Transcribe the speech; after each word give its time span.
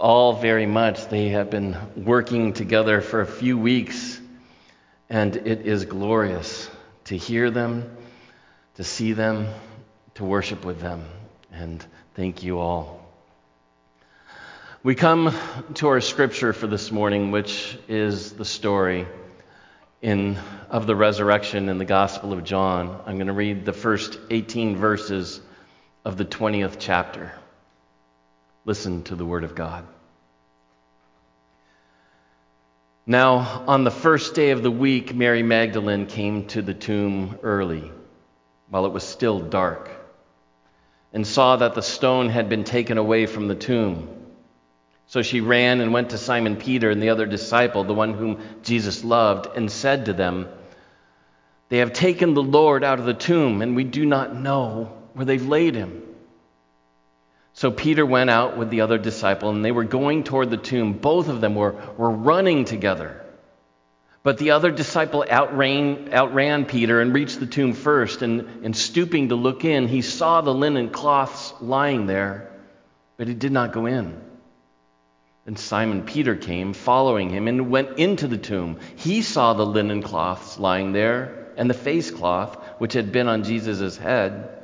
all 0.00 0.32
very 0.32 0.66
much. 0.66 1.08
They 1.08 1.28
have 1.28 1.50
been 1.50 1.76
working 1.94 2.54
together 2.54 3.00
for 3.02 3.20
a 3.20 3.26
few 3.26 3.58
weeks, 3.58 4.18
and 5.08 5.36
it 5.36 5.66
is 5.66 5.84
glorious 5.84 6.70
to 7.04 7.16
hear 7.16 7.50
them, 7.50 7.96
to 8.76 8.84
see 8.84 9.12
them, 9.12 9.48
to 10.14 10.24
worship 10.24 10.64
with 10.64 10.80
them. 10.80 11.04
And 11.52 11.84
thank 12.14 12.42
you 12.42 12.58
all. 12.58 13.06
We 14.82 14.94
come 14.94 15.36
to 15.74 15.88
our 15.88 16.00
scripture 16.00 16.54
for 16.54 16.66
this 16.66 16.90
morning, 16.90 17.30
which 17.30 17.78
is 17.86 18.32
the 18.32 18.46
story 18.46 19.06
in, 20.00 20.38
of 20.70 20.86
the 20.86 20.96
resurrection 20.96 21.68
in 21.68 21.76
the 21.76 21.84
Gospel 21.84 22.32
of 22.32 22.42
John. 22.44 23.02
I'm 23.04 23.16
going 23.16 23.26
to 23.26 23.34
read 23.34 23.66
the 23.66 23.74
first 23.74 24.18
18 24.30 24.76
verses 24.76 25.42
of 26.06 26.16
the 26.16 26.24
20th 26.24 26.76
chapter. 26.78 27.32
Listen 28.64 29.02
to 29.04 29.14
the 29.14 29.24
Word 29.24 29.44
of 29.44 29.54
God. 29.54 29.86
Now, 33.06 33.64
on 33.66 33.84
the 33.84 33.90
first 33.90 34.34
day 34.34 34.50
of 34.50 34.62
the 34.62 34.70
week, 34.70 35.14
Mary 35.14 35.42
Magdalene 35.42 36.06
came 36.06 36.46
to 36.48 36.62
the 36.62 36.74
tomb 36.74 37.38
early, 37.42 37.90
while 38.68 38.86
it 38.86 38.92
was 38.92 39.02
still 39.02 39.40
dark, 39.40 39.90
and 41.12 41.26
saw 41.26 41.56
that 41.56 41.74
the 41.74 41.82
stone 41.82 42.28
had 42.28 42.48
been 42.48 42.64
taken 42.64 42.98
away 42.98 43.26
from 43.26 43.48
the 43.48 43.54
tomb. 43.54 44.08
So 45.06 45.22
she 45.22 45.40
ran 45.40 45.80
and 45.80 45.92
went 45.92 46.10
to 46.10 46.18
Simon 46.18 46.56
Peter 46.56 46.90
and 46.90 47.02
the 47.02 47.08
other 47.08 47.26
disciple, 47.26 47.82
the 47.82 47.94
one 47.94 48.14
whom 48.14 48.40
Jesus 48.62 49.02
loved, 49.02 49.56
and 49.56 49.72
said 49.72 50.04
to 50.04 50.12
them, 50.12 50.48
They 51.68 51.78
have 51.78 51.92
taken 51.92 52.34
the 52.34 52.42
Lord 52.42 52.84
out 52.84 53.00
of 53.00 53.06
the 53.06 53.14
tomb, 53.14 53.60
and 53.62 53.74
we 53.74 53.82
do 53.82 54.06
not 54.06 54.36
know 54.36 54.96
where 55.14 55.24
they've 55.24 55.44
laid 55.44 55.74
him. 55.74 56.02
So 57.60 57.70
Peter 57.70 58.06
went 58.06 58.30
out 58.30 58.56
with 58.56 58.70
the 58.70 58.80
other 58.80 58.96
disciple, 58.96 59.50
and 59.50 59.62
they 59.62 59.70
were 59.70 59.84
going 59.84 60.24
toward 60.24 60.48
the 60.48 60.56
tomb. 60.56 60.94
Both 60.94 61.28
of 61.28 61.42
them 61.42 61.54
were, 61.54 61.72
were 61.98 62.08
running 62.08 62.64
together. 62.64 63.22
But 64.22 64.38
the 64.38 64.52
other 64.52 64.70
disciple 64.70 65.26
outran, 65.30 66.08
outran 66.10 66.64
Peter 66.64 67.02
and 67.02 67.12
reached 67.12 67.38
the 67.38 67.44
tomb 67.44 67.74
first, 67.74 68.22
and, 68.22 68.64
and 68.64 68.74
stooping 68.74 69.28
to 69.28 69.34
look 69.34 69.66
in, 69.66 69.88
he 69.88 70.00
saw 70.00 70.40
the 70.40 70.54
linen 70.54 70.88
cloths 70.88 71.52
lying 71.60 72.06
there, 72.06 72.50
but 73.18 73.28
he 73.28 73.34
did 73.34 73.52
not 73.52 73.74
go 73.74 73.84
in. 73.84 74.18
Then 75.44 75.56
Simon 75.56 76.04
Peter 76.04 76.36
came, 76.36 76.72
following 76.72 77.28
him, 77.28 77.46
and 77.46 77.70
went 77.70 77.98
into 77.98 78.26
the 78.26 78.38
tomb. 78.38 78.78
He 78.96 79.20
saw 79.20 79.52
the 79.52 79.66
linen 79.66 80.00
cloths 80.00 80.58
lying 80.58 80.92
there, 80.92 81.52
and 81.58 81.68
the 81.68 81.74
face 81.74 82.10
cloth, 82.10 82.56
which 82.78 82.94
had 82.94 83.12
been 83.12 83.28
on 83.28 83.44
Jesus' 83.44 83.98
head 83.98 84.59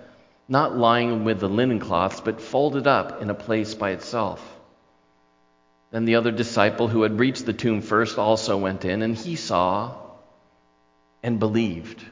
not 0.48 0.76
lying 0.76 1.24
with 1.24 1.40
the 1.40 1.48
linen 1.48 1.80
cloths, 1.80 2.20
but 2.20 2.40
folded 2.40 2.86
up 2.86 3.20
in 3.20 3.30
a 3.30 3.34
place 3.34 3.74
by 3.74 3.90
itself. 3.90 4.40
Then 5.90 6.04
the 6.04 6.16
other 6.16 6.30
disciple 6.30 6.88
who 6.88 7.02
had 7.02 7.18
reached 7.18 7.46
the 7.46 7.52
tomb 7.52 7.80
first 7.80 8.18
also 8.18 8.56
went 8.56 8.84
in, 8.84 9.02
and 9.02 9.16
he 9.16 9.36
saw 9.36 9.94
and 11.22 11.40
believed. 11.40 12.04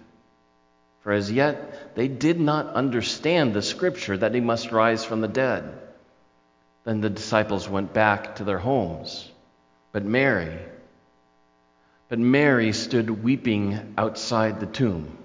For 1.01 1.13
as 1.13 1.31
yet 1.31 1.95
they 1.95 2.09
did 2.09 2.41
not 2.41 2.75
understand 2.75 3.53
the 3.53 3.63
scripture 3.63 4.17
that 4.17 4.35
he 4.35 4.41
must 4.41 4.73
rise 4.73 5.05
from 5.05 5.21
the 5.21 5.29
dead. 5.29 5.79
Then 6.85 7.01
the 7.01 7.11
disciples 7.11 7.69
went 7.69 7.93
back 7.93 8.37
to 8.37 8.45
their 8.45 8.59
homes. 8.59 9.31
But 9.93 10.05
Mary, 10.05 10.59
but 12.09 12.19
Mary 12.19 12.73
stood 12.73 13.23
weeping 13.23 13.95
outside 13.97 14.61
the 14.61 14.67
tomb. 14.67 15.19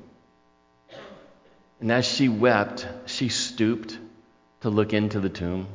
And 1.80 1.92
as 1.92 2.06
she 2.06 2.28
wept, 2.28 2.88
she 3.06 3.30
stooped 3.30 3.98
to 4.62 4.70
look 4.70 4.94
into 4.94 5.20
the 5.20 5.30
tomb. 5.30 5.68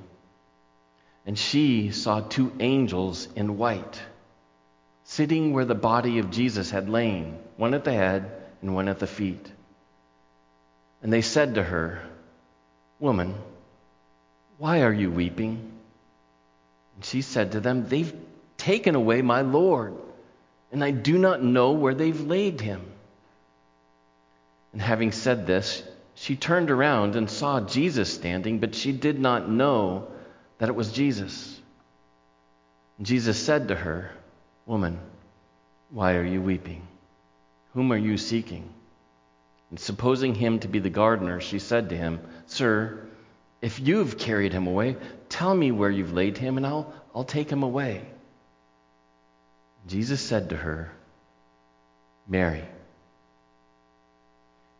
And 1.27 1.39
she 1.39 1.91
saw 1.91 2.21
two 2.21 2.53
angels 2.61 3.29
in 3.35 3.57
white, 3.57 4.01
sitting 5.05 5.55
where 5.55 5.65
the 5.65 5.75
body 5.75 6.19
of 6.19 6.31
Jesus 6.31 6.71
had 6.71 6.91
lain, 6.91 7.39
one 7.57 7.73
at 7.73 7.85
the 7.85 7.93
head 7.93 8.31
and 8.61 8.75
one 8.75 8.89
at 8.89 8.99
the 8.99 9.07
feet. 9.07 9.51
And 11.03 11.11
they 11.11 11.23
said 11.23 11.55
to 11.55 11.63
her, 11.63 12.03
Woman, 12.99 13.35
why 14.59 14.83
are 14.83 14.93
you 14.93 15.11
weeping? 15.11 15.73
And 16.97 17.05
she 17.05 17.23
said 17.23 17.53
to 17.53 17.61
them, 17.61 17.89
They've 17.89 18.15
taken 18.59 18.95
away 18.95 19.23
my 19.23 19.41
Lord, 19.41 19.95
and 20.71 20.85
I 20.85 20.91
do 20.91 21.17
not 21.17 21.43
know 21.43 21.73
where 21.73 21.95
they've 21.95 22.21
laid 22.21 22.61
him. 22.61 22.83
And 24.73 24.83
having 24.83 25.13
said 25.13 25.47
this, 25.47 25.83
she 26.15 26.37
turned 26.37 26.71
around 26.71 27.17
and 27.17 27.29
saw 27.29 27.61
Jesus 27.61 28.13
standing, 28.13 28.59
but 28.61 28.75
she 28.75 28.93
did 28.93 29.19
not 29.19 29.49
know 29.49 30.09
that 30.59 30.69
it 30.69 30.75
was 30.75 30.93
Jesus. 30.93 31.61
Jesus 33.03 33.39
said 33.39 33.69
to 33.69 33.75
her, 33.75 34.13
Woman, 34.67 34.99
why 35.91 36.15
are 36.15 36.25
you 36.25 36.41
weeping? 36.41 36.87
Whom 37.75 37.93
are 37.93 37.99
you 37.99 38.17
seeking? 38.17 38.69
And 39.71 39.81
supposing 39.81 40.35
him 40.35 40.61
to 40.61 40.69
be 40.69 40.79
the 40.79 40.91
gardener, 40.91 41.41
she 41.41 41.59
said 41.59 41.89
to 41.89 41.97
him, 41.97 42.21
Sir, 42.47 43.07
if 43.61 43.81
you've 43.81 44.17
carried 44.17 44.53
him 44.53 44.67
away, 44.67 44.97
tell 45.29 45.55
me 45.55 45.73
where 45.73 45.91
you've 45.91 46.13
laid 46.13 46.39
him, 46.39 46.57
and 46.57 46.67
I'll, 46.67 46.93
I'll 47.15 47.25
take 47.25 47.51
him 47.51 47.63
away. 47.63 48.03
Jesus 49.87 50.21
said 50.21 50.51
to 50.51 50.57
her, 50.57 50.93
Mary. 52.29 52.65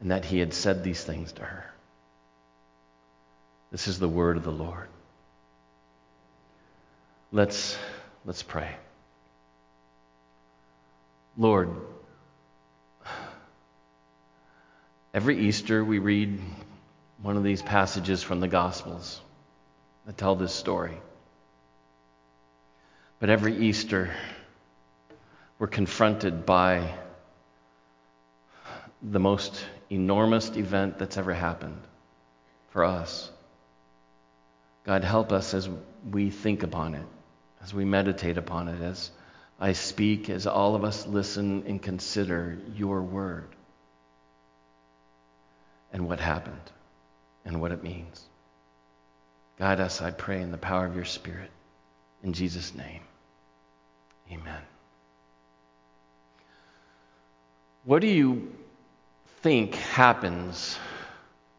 and 0.00 0.10
that 0.10 0.24
he 0.24 0.38
had 0.38 0.54
said 0.54 0.84
these 0.84 1.02
things 1.02 1.32
to 1.32 1.42
her. 1.42 1.64
This 3.70 3.88
is 3.88 3.98
the 3.98 4.08
word 4.08 4.36
of 4.36 4.44
the 4.44 4.52
Lord. 4.52 4.88
Let's, 7.30 7.76
let's 8.24 8.42
pray. 8.42 8.74
Lord, 11.36 11.70
every 15.12 15.38
Easter 15.38 15.84
we 15.84 15.98
read 15.98 16.40
one 17.20 17.36
of 17.36 17.44
these 17.44 17.60
passages 17.60 18.22
from 18.22 18.40
the 18.40 18.48
Gospels 18.48 19.20
that 20.06 20.16
tell 20.16 20.36
this 20.36 20.54
story. 20.54 20.96
But 23.20 23.28
every 23.28 23.56
Easter, 23.56 24.10
we're 25.58 25.66
confronted 25.66 26.46
by 26.46 26.94
the 29.02 29.18
most 29.18 29.64
enormous 29.90 30.50
event 30.56 30.98
that's 30.98 31.16
ever 31.16 31.32
happened 31.32 31.80
for 32.70 32.84
us. 32.84 33.30
God, 34.84 35.04
help 35.04 35.32
us 35.32 35.54
as 35.54 35.68
we 36.10 36.30
think 36.30 36.62
upon 36.62 36.94
it, 36.94 37.06
as 37.62 37.74
we 37.74 37.84
meditate 37.84 38.38
upon 38.38 38.68
it, 38.68 38.80
as 38.80 39.10
I 39.60 39.72
speak, 39.72 40.30
as 40.30 40.46
all 40.46 40.74
of 40.74 40.84
us 40.84 41.06
listen 41.06 41.64
and 41.66 41.82
consider 41.82 42.58
your 42.74 43.02
word 43.02 43.48
and 45.92 46.06
what 46.06 46.20
happened 46.20 46.60
and 47.44 47.60
what 47.60 47.72
it 47.72 47.82
means. 47.82 48.24
Guide 49.58 49.80
us, 49.80 50.00
I 50.00 50.10
pray, 50.10 50.40
in 50.40 50.52
the 50.52 50.58
power 50.58 50.86
of 50.86 50.94
your 50.94 51.04
Spirit. 51.04 51.50
In 52.22 52.32
Jesus' 52.32 52.74
name, 52.74 53.00
amen. 54.30 54.62
What 57.84 58.00
do 58.00 58.06
you 58.06 58.52
think 59.42 59.74
happens 59.74 60.78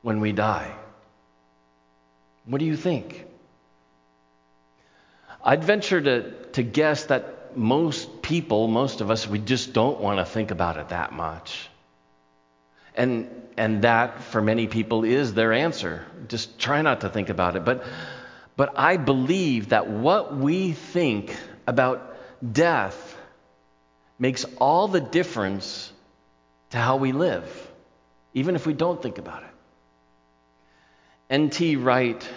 when 0.01 0.19
we 0.19 0.31
die? 0.31 0.75
What 2.45 2.59
do 2.59 2.65
you 2.65 2.75
think? 2.75 3.25
I'd 5.43 5.63
venture 5.63 6.01
to, 6.01 6.31
to 6.53 6.63
guess 6.63 7.05
that 7.05 7.55
most 7.55 8.21
people, 8.21 8.67
most 8.67 9.01
of 9.01 9.09
us, 9.09 9.27
we 9.27 9.39
just 9.39 9.73
don't 9.73 9.99
want 9.99 10.19
to 10.19 10.25
think 10.25 10.51
about 10.51 10.77
it 10.77 10.89
that 10.89 11.13
much. 11.13 11.69
And, 12.95 13.29
and 13.55 13.83
that, 13.83 14.23
for 14.23 14.41
many 14.41 14.67
people, 14.67 15.05
is 15.05 15.33
their 15.33 15.53
answer. 15.53 16.05
Just 16.27 16.59
try 16.59 16.81
not 16.81 17.01
to 17.01 17.09
think 17.09 17.29
about 17.29 17.55
it. 17.55 17.63
But, 17.63 17.85
but 18.57 18.77
I 18.77 18.97
believe 18.97 19.69
that 19.69 19.87
what 19.89 20.35
we 20.35 20.73
think 20.73 21.35
about 21.65 22.17
death 22.53 23.15
makes 24.17 24.43
all 24.57 24.89
the 24.89 24.99
difference 24.99 25.93
to 26.71 26.77
how 26.77 26.97
we 26.97 27.13
live 27.13 27.68
even 28.33 28.55
if 28.55 28.65
we 28.65 28.73
don't 28.73 29.01
think 29.01 29.17
about 29.17 29.43
it. 29.43 29.49
N.T. 31.29 31.75
Wright 31.75 32.27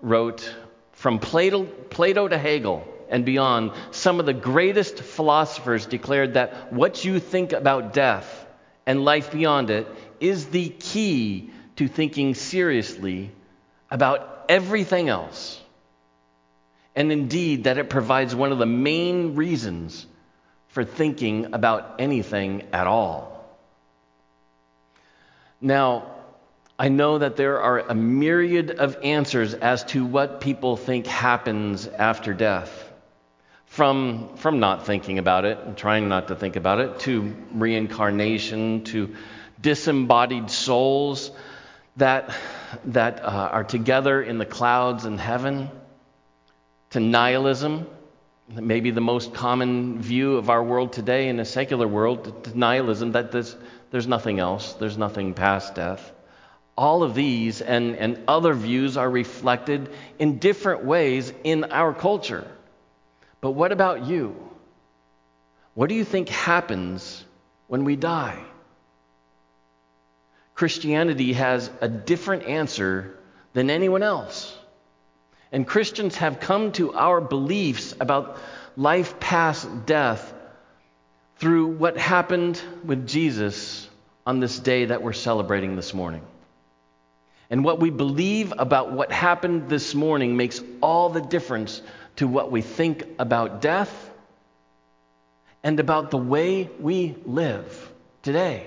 wrote 0.00 0.54
From 0.92 1.18
Plato, 1.18 1.64
Plato 1.64 2.28
to 2.28 2.38
Hegel, 2.38 2.86
and 3.08 3.24
beyond, 3.24 3.72
some 3.90 4.20
of 4.20 4.26
the 4.26 4.34
greatest 4.34 5.00
philosophers 5.00 5.86
declared 5.86 6.34
that 6.34 6.72
what 6.72 7.04
you 7.04 7.20
think 7.20 7.52
about 7.52 7.92
death 7.92 8.46
and 8.86 9.04
life 9.04 9.32
beyond 9.32 9.70
it 9.70 9.86
is 10.20 10.46
the 10.46 10.68
key 10.68 11.50
to 11.76 11.88
thinking 11.88 12.34
seriously 12.34 13.30
about 13.90 14.44
everything 14.48 15.08
else. 15.08 15.60
And 16.94 17.12
indeed, 17.12 17.64
that 17.64 17.78
it 17.78 17.88
provides 17.88 18.34
one 18.34 18.50
of 18.50 18.58
the 18.58 18.66
main 18.66 19.36
reasons 19.36 20.06
for 20.68 20.84
thinking 20.84 21.54
about 21.54 21.96
anything 21.98 22.64
at 22.72 22.86
all. 22.86 23.37
Now, 25.60 26.14
I 26.78 26.88
know 26.88 27.18
that 27.18 27.36
there 27.36 27.60
are 27.60 27.80
a 27.80 27.94
myriad 27.94 28.70
of 28.70 28.98
answers 29.02 29.54
as 29.54 29.82
to 29.86 30.04
what 30.04 30.40
people 30.40 30.76
think 30.76 31.06
happens 31.06 31.88
after 31.88 32.32
death. 32.32 32.84
From, 33.66 34.36
from 34.36 34.60
not 34.60 34.86
thinking 34.86 35.18
about 35.18 35.44
it 35.44 35.58
and 35.58 35.76
trying 35.76 36.08
not 36.08 36.28
to 36.28 36.36
think 36.36 36.56
about 36.56 36.80
it, 36.80 37.00
to 37.00 37.36
reincarnation, 37.52 38.84
to 38.84 39.14
disembodied 39.60 40.50
souls 40.50 41.30
that, 41.96 42.34
that 42.86 43.22
uh, 43.24 43.50
are 43.52 43.64
together 43.64 44.22
in 44.22 44.38
the 44.38 44.46
clouds 44.46 45.04
in 45.04 45.18
heaven, 45.18 45.70
to 46.90 47.00
nihilism, 47.00 47.86
maybe 48.48 48.90
the 48.90 49.00
most 49.00 49.34
common 49.34 50.00
view 50.00 50.36
of 50.36 50.50
our 50.50 50.62
world 50.62 50.92
today 50.92 51.28
in 51.28 51.38
a 51.40 51.44
secular 51.44 51.86
world, 51.86 52.54
nihilism, 52.54 53.12
that 53.12 53.32
there's, 53.32 53.54
there's 53.90 54.06
nothing 54.06 54.38
else, 54.38 54.74
there's 54.74 54.96
nothing 54.96 55.34
past 55.34 55.74
death. 55.74 56.12
All 56.76 57.02
of 57.02 57.14
these 57.14 57.60
and, 57.60 57.96
and 57.96 58.20
other 58.28 58.54
views 58.54 58.96
are 58.96 59.10
reflected 59.10 59.90
in 60.18 60.38
different 60.38 60.84
ways 60.84 61.32
in 61.44 61.64
our 61.64 61.92
culture. 61.92 62.46
But 63.40 63.52
what 63.52 63.72
about 63.72 64.06
you? 64.06 64.36
What 65.74 65.88
do 65.88 65.94
you 65.94 66.04
think 66.04 66.28
happens 66.28 67.24
when 67.66 67.84
we 67.84 67.96
die? 67.96 68.42
Christianity 70.54 71.34
has 71.34 71.70
a 71.80 71.88
different 71.88 72.44
answer 72.44 73.16
than 73.52 73.70
anyone 73.70 74.02
else. 74.02 74.57
And 75.50 75.66
Christians 75.66 76.16
have 76.16 76.40
come 76.40 76.72
to 76.72 76.92
our 76.92 77.20
beliefs 77.20 77.94
about 77.98 78.38
life 78.76 79.18
past 79.18 79.86
death 79.86 80.34
through 81.38 81.68
what 81.68 81.96
happened 81.96 82.60
with 82.84 83.06
Jesus 83.06 83.88
on 84.26 84.40
this 84.40 84.58
day 84.58 84.86
that 84.86 85.02
we're 85.02 85.12
celebrating 85.12 85.76
this 85.76 85.94
morning. 85.94 86.22
And 87.50 87.64
what 87.64 87.80
we 87.80 87.90
believe 87.90 88.52
about 88.58 88.92
what 88.92 89.10
happened 89.10 89.70
this 89.70 89.94
morning 89.94 90.36
makes 90.36 90.60
all 90.82 91.08
the 91.08 91.22
difference 91.22 91.80
to 92.16 92.28
what 92.28 92.50
we 92.50 92.60
think 92.60 93.04
about 93.18 93.62
death 93.62 94.10
and 95.62 95.80
about 95.80 96.10
the 96.10 96.18
way 96.18 96.68
we 96.78 97.16
live 97.24 97.92
today 98.22 98.66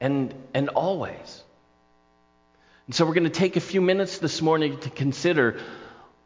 and, 0.00 0.34
and 0.52 0.68
always. 0.68 1.42
And 2.86 2.94
so 2.94 3.06
we're 3.06 3.14
going 3.14 3.24
to 3.24 3.30
take 3.30 3.56
a 3.56 3.60
few 3.60 3.80
minutes 3.80 4.18
this 4.18 4.42
morning 4.42 4.78
to 4.80 4.90
consider 4.90 5.58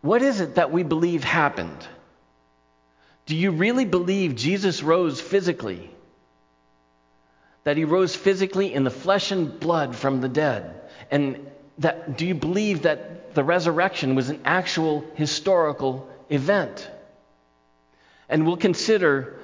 what 0.02 0.22
is 0.22 0.40
it 0.40 0.54
that 0.54 0.72
we 0.72 0.82
believe 0.82 1.24
happened? 1.24 1.86
Do 3.26 3.36
you 3.36 3.50
really 3.50 3.84
believe 3.84 4.34
Jesus 4.34 4.82
rose 4.82 5.20
physically? 5.20 5.90
That 7.64 7.76
he 7.76 7.84
rose 7.84 8.16
physically 8.16 8.72
in 8.72 8.84
the 8.84 8.90
flesh 8.90 9.30
and 9.30 9.60
blood 9.60 9.94
from 9.94 10.20
the 10.20 10.28
dead? 10.28 10.80
And 11.10 11.50
that 11.78 12.16
do 12.16 12.26
you 12.26 12.34
believe 12.34 12.82
that 12.82 13.34
the 13.34 13.44
resurrection 13.44 14.14
was 14.14 14.30
an 14.30 14.40
actual 14.44 15.04
historical 15.14 16.08
event? 16.28 16.90
And 18.28 18.46
we'll 18.46 18.56
consider 18.56 19.38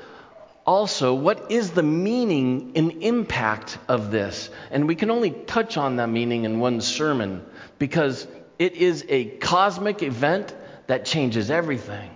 also 0.64 1.14
what 1.14 1.50
is 1.50 1.70
the 1.70 1.82
meaning 1.82 2.72
and 2.74 3.02
impact 3.02 3.78
of 3.88 4.10
this. 4.10 4.50
And 4.70 4.88
we 4.88 4.96
can 4.96 5.10
only 5.10 5.30
touch 5.30 5.76
on 5.76 5.96
that 5.96 6.08
meaning 6.08 6.44
in 6.44 6.58
one 6.58 6.80
sermon 6.80 7.44
because 7.78 8.26
it 8.58 8.74
is 8.74 9.04
a 9.08 9.24
cosmic 9.24 10.02
event 10.02 10.54
that 10.86 11.04
changes 11.04 11.50
everything. 11.50 12.10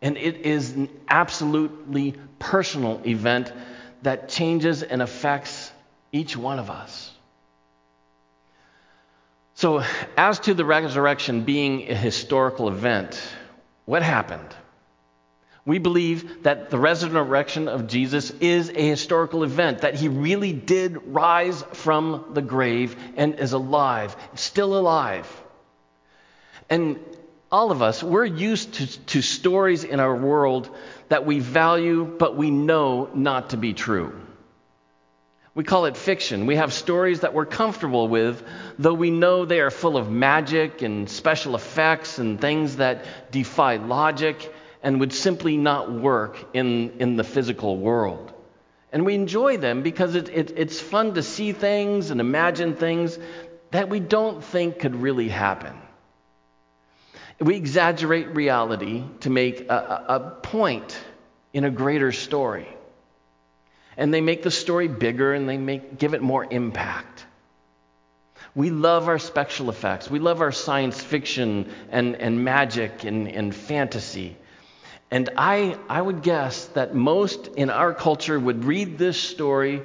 And 0.00 0.16
it 0.16 0.38
is 0.46 0.72
an 0.72 0.88
absolutely 1.08 2.14
personal 2.38 3.00
event 3.06 3.52
that 4.02 4.28
changes 4.28 4.82
and 4.82 5.00
affects 5.00 5.70
each 6.10 6.36
one 6.36 6.58
of 6.58 6.70
us. 6.70 7.10
So, 9.54 9.84
as 10.16 10.40
to 10.40 10.54
the 10.54 10.64
resurrection 10.64 11.44
being 11.44 11.90
a 11.90 11.94
historical 11.94 12.68
event, 12.68 13.22
what 13.84 14.02
happened? 14.02 14.56
We 15.64 15.78
believe 15.78 16.42
that 16.42 16.70
the 16.70 16.78
resurrection 16.78 17.68
of 17.68 17.86
Jesus 17.86 18.30
is 18.40 18.68
a 18.70 18.88
historical 18.88 19.44
event, 19.44 19.82
that 19.82 19.94
he 19.94 20.08
really 20.08 20.52
did 20.52 21.14
rise 21.14 21.62
from 21.72 22.30
the 22.32 22.42
grave 22.42 22.96
and 23.16 23.38
is 23.38 23.52
alive, 23.52 24.16
still 24.34 24.76
alive. 24.76 25.28
And 26.68 26.98
all 27.52 27.70
of 27.70 27.80
us, 27.80 28.02
we're 28.02 28.24
used 28.24 28.74
to, 28.74 28.98
to 29.06 29.22
stories 29.22 29.84
in 29.84 30.00
our 30.00 30.16
world 30.16 30.68
that 31.10 31.26
we 31.26 31.38
value 31.38 32.04
but 32.04 32.36
we 32.36 32.50
know 32.50 33.10
not 33.14 33.50
to 33.50 33.56
be 33.56 33.72
true. 33.72 34.18
We 35.54 35.62
call 35.62 35.84
it 35.84 35.98
fiction. 35.98 36.46
We 36.46 36.56
have 36.56 36.72
stories 36.72 37.20
that 37.20 37.34
we're 37.34 37.44
comfortable 37.44 38.08
with, 38.08 38.42
though 38.78 38.94
we 38.94 39.10
know 39.10 39.44
they 39.44 39.60
are 39.60 39.70
full 39.70 39.98
of 39.98 40.10
magic 40.10 40.80
and 40.80 41.08
special 41.10 41.54
effects 41.54 42.18
and 42.18 42.40
things 42.40 42.76
that 42.76 43.04
defy 43.30 43.76
logic 43.76 44.50
and 44.82 45.00
would 45.00 45.12
simply 45.12 45.56
not 45.56 45.92
work 45.92 46.44
in, 46.54 46.90
in 46.98 47.16
the 47.16 47.24
physical 47.24 47.76
world. 47.76 48.32
And 48.92 49.06
we 49.06 49.14
enjoy 49.14 49.56
them 49.56 49.82
because 49.82 50.14
it, 50.14 50.28
it, 50.28 50.52
it's 50.56 50.80
fun 50.80 51.14
to 51.14 51.22
see 51.22 51.52
things 51.52 52.10
and 52.10 52.20
imagine 52.20 52.74
things 52.74 53.18
that 53.70 53.88
we 53.88 54.00
don't 54.00 54.44
think 54.44 54.80
could 54.80 54.96
really 54.96 55.28
happen. 55.28 55.74
We 57.40 57.56
exaggerate 57.56 58.36
reality 58.36 59.04
to 59.20 59.30
make 59.30 59.68
a, 59.68 60.04
a, 60.08 60.20
point 60.42 60.96
in 61.52 61.64
a 61.64 61.70
greater 61.70 62.12
story. 62.12 62.68
And 63.96 64.12
they 64.12 64.20
make 64.20 64.42
the 64.42 64.50
story 64.50 64.88
bigger 64.88 65.32
and 65.32 65.48
they 65.48 65.56
make, 65.56 65.98
give 65.98 66.14
it 66.14 66.22
more 66.22 66.46
impact. 66.48 67.24
We 68.54 68.70
love 68.70 69.08
our 69.08 69.18
special 69.18 69.70
effects. 69.70 70.10
We 70.10 70.18
love 70.18 70.42
our 70.42 70.52
science 70.52 71.02
fiction 71.02 71.72
and, 71.90 72.16
and 72.16 72.44
magic 72.44 73.04
and, 73.04 73.26
and 73.26 73.54
fantasy. 73.54 74.36
And 75.12 75.28
I, 75.36 75.76
I 75.90 76.00
would 76.00 76.22
guess 76.22 76.64
that 76.68 76.94
most 76.94 77.48
in 77.48 77.68
our 77.68 77.92
culture 77.92 78.40
would 78.40 78.64
read 78.64 78.96
this 78.96 79.20
story 79.20 79.82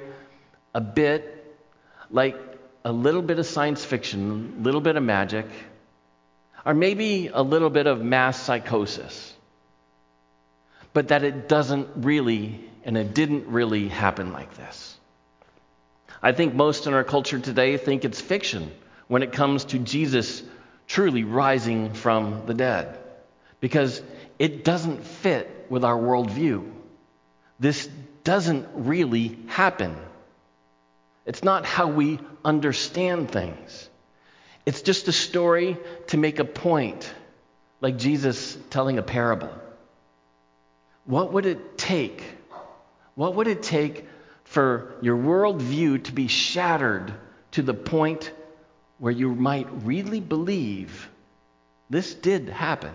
a 0.74 0.80
bit 0.80 1.54
like 2.10 2.34
a 2.82 2.90
little 2.90 3.20
bit 3.20 3.38
of 3.38 3.44
science 3.44 3.84
fiction, 3.84 4.54
a 4.58 4.62
little 4.62 4.80
bit 4.80 4.96
of 4.96 5.02
magic, 5.02 5.44
or 6.64 6.72
maybe 6.72 7.26
a 7.26 7.42
little 7.42 7.68
bit 7.68 7.86
of 7.86 8.00
mass 8.00 8.40
psychosis. 8.40 9.34
But 10.94 11.08
that 11.08 11.24
it 11.24 11.46
doesn't 11.46 11.88
really, 11.96 12.58
and 12.84 12.96
it 12.96 13.12
didn't 13.12 13.48
really 13.48 13.88
happen 13.88 14.32
like 14.32 14.56
this. 14.56 14.96
I 16.22 16.32
think 16.32 16.54
most 16.54 16.86
in 16.86 16.94
our 16.94 17.04
culture 17.04 17.38
today 17.38 17.76
think 17.76 18.06
it's 18.06 18.18
fiction 18.18 18.72
when 19.08 19.22
it 19.22 19.32
comes 19.32 19.66
to 19.66 19.78
Jesus 19.78 20.42
truly 20.86 21.24
rising 21.24 21.92
from 21.92 22.46
the 22.46 22.54
dead. 22.54 22.98
Because 23.60 24.02
it 24.38 24.64
doesn't 24.64 25.04
fit 25.04 25.66
with 25.68 25.84
our 25.84 25.96
worldview. 25.96 26.70
This 27.58 27.88
doesn't 28.24 28.68
really 28.74 29.38
happen. 29.48 29.96
It's 31.26 31.42
not 31.42 31.66
how 31.66 31.88
we 31.88 32.20
understand 32.44 33.30
things. 33.30 33.88
It's 34.64 34.82
just 34.82 35.08
a 35.08 35.12
story 35.12 35.76
to 36.08 36.16
make 36.16 36.38
a 36.38 36.44
point, 36.44 37.10
like 37.80 37.96
Jesus 37.96 38.56
telling 38.70 38.98
a 38.98 39.02
parable. 39.02 39.50
What 41.04 41.32
would 41.32 41.46
it 41.46 41.78
take? 41.78 42.22
What 43.14 43.34
would 43.36 43.48
it 43.48 43.62
take 43.62 44.06
for 44.44 44.94
your 45.00 45.16
worldview 45.16 46.04
to 46.04 46.12
be 46.12 46.28
shattered 46.28 47.12
to 47.52 47.62
the 47.62 47.74
point 47.74 48.30
where 48.98 49.12
you 49.12 49.34
might 49.34 49.66
really 49.84 50.20
believe 50.20 51.08
this 51.90 52.14
did 52.14 52.48
happen? 52.48 52.92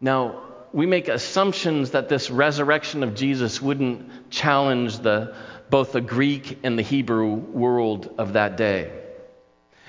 Now, 0.00 0.42
we 0.72 0.86
make 0.86 1.08
assumptions 1.08 1.92
that 1.92 2.08
this 2.08 2.30
resurrection 2.30 3.02
of 3.02 3.14
Jesus 3.14 3.62
wouldn't 3.62 4.30
challenge 4.30 4.98
the, 4.98 5.34
both 5.70 5.92
the 5.92 6.00
Greek 6.00 6.58
and 6.64 6.78
the 6.78 6.82
Hebrew 6.82 7.34
world 7.34 8.14
of 8.18 8.34
that 8.34 8.56
day. 8.56 8.92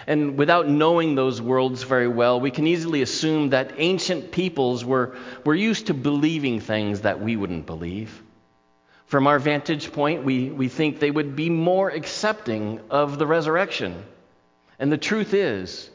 And 0.05 0.37
without 0.37 0.69
knowing 0.69 1.15
those 1.15 1.41
worlds 1.41 1.83
very 1.83 2.07
well, 2.07 2.39
we 2.39 2.51
can 2.51 2.65
easily 2.65 3.01
assume 3.01 3.49
that 3.49 3.73
ancient 3.77 4.31
peoples 4.31 4.85
were, 4.85 5.17
were 5.43 5.55
used 5.55 5.87
to 5.87 5.93
believing 5.93 6.61
things 6.61 7.01
that 7.01 7.19
we 7.19 7.35
wouldn't 7.35 7.65
believe. 7.65 8.23
From 9.07 9.27
our 9.27 9.39
vantage 9.39 9.91
point, 9.91 10.23
we, 10.23 10.49
we 10.49 10.69
think 10.69 10.99
they 10.99 11.11
would 11.11 11.35
be 11.35 11.49
more 11.49 11.89
accepting 11.89 12.79
of 12.89 13.19
the 13.19 13.27
resurrection. 13.27 14.01
And 14.79 14.89
the 14.89 14.97
truth 14.97 15.33
is, 15.33 15.89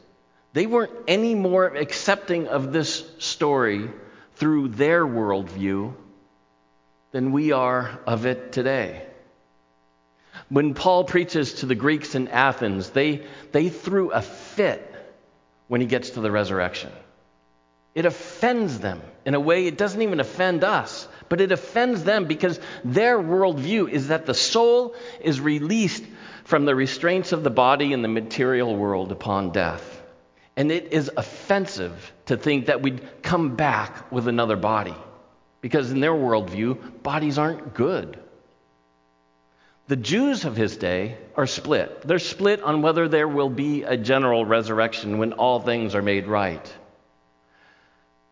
They 0.53 0.67
weren't 0.67 0.93
any 1.07 1.33
more 1.33 1.65
accepting 1.65 2.47
of 2.47 2.71
this 2.71 3.03
story 3.17 3.89
through 4.35 4.69
their 4.69 5.05
worldview 5.05 5.93
than 7.11 7.31
we 7.31 7.51
are 7.51 7.99
of 8.05 8.25
it 8.25 8.51
today. 8.51 9.05
When 10.49 10.73
Paul 10.73 11.03
preaches 11.03 11.55
to 11.55 11.65
the 11.65 11.75
Greeks 11.75 12.15
in 12.15 12.27
Athens, 12.27 12.89
they, 12.89 13.25
they 13.51 13.69
threw 13.69 14.11
a 14.11 14.21
fit 14.21 14.89
when 15.67 15.81
he 15.81 15.87
gets 15.87 16.11
to 16.11 16.21
the 16.21 16.31
resurrection. 16.31 16.91
It 17.95 18.05
offends 18.05 18.79
them 18.79 19.01
in 19.25 19.35
a 19.35 19.39
way 19.39 19.67
it 19.67 19.77
doesn't 19.77 20.01
even 20.01 20.19
offend 20.19 20.63
us, 20.63 21.07
but 21.29 21.41
it 21.41 21.51
offends 21.51 22.03
them 22.03 22.25
because 22.25 22.59
their 22.83 23.19
worldview 23.19 23.89
is 23.89 24.07
that 24.07 24.25
the 24.25 24.33
soul 24.33 24.95
is 25.21 25.39
released 25.39 26.03
from 26.43 26.65
the 26.65 26.75
restraints 26.75 27.31
of 27.31 27.43
the 27.43 27.49
body 27.49 27.93
and 27.93 28.03
the 28.03 28.09
material 28.09 28.75
world 28.75 29.11
upon 29.11 29.51
death. 29.51 30.01
And 30.55 30.71
it 30.71 30.91
is 30.91 31.09
offensive 31.15 32.12
to 32.25 32.37
think 32.37 32.67
that 32.67 32.81
we'd 32.81 33.01
come 33.21 33.55
back 33.55 34.11
with 34.11 34.27
another 34.27 34.55
body. 34.55 34.95
Because 35.61 35.91
in 35.91 35.99
their 35.99 36.13
worldview, 36.13 37.03
bodies 37.03 37.37
aren't 37.37 37.73
good. 37.73 38.19
The 39.87 39.95
Jews 39.97 40.45
of 40.45 40.55
his 40.55 40.77
day 40.77 41.17
are 41.35 41.47
split. 41.47 42.01
They're 42.03 42.19
split 42.19 42.61
on 42.63 42.81
whether 42.81 43.07
there 43.07 43.27
will 43.27 43.49
be 43.49 43.83
a 43.83 43.97
general 43.97 44.45
resurrection 44.45 45.17
when 45.17 45.33
all 45.33 45.59
things 45.59 45.93
are 45.95 46.01
made 46.01 46.27
right. 46.27 46.73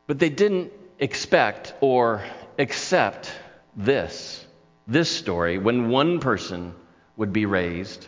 But 0.08 0.20
they 0.20 0.30
didn't 0.30 0.72
expect 0.98 1.74
or 1.82 2.24
accept 2.58 3.32
this, 3.76 4.46
this 4.88 5.10
story, 5.10 5.58
when 5.58 5.90
one 5.90 6.20
person 6.20 6.74
would 7.18 7.34
be 7.34 7.46
raised, 7.46 8.08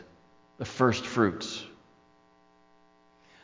the 0.57 0.65
first 0.65 1.05
fruits. 1.05 1.63